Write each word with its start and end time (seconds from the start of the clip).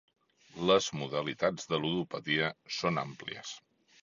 Les 0.71 0.87
modalitats 1.01 1.69
de 1.75 1.81
ludopatia 1.85 2.51
són 2.79 2.99
àmplies. 3.05 3.55